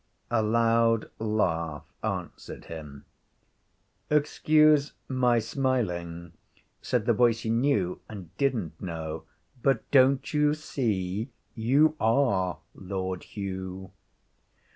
[0.31, 3.05] A loud laugh answered him.
[4.09, 6.31] 'Excuse my smiling,'
[6.81, 9.25] said the voice he knew and didn't know,
[9.61, 13.91] 'but don't you see you are Lord Hugh!'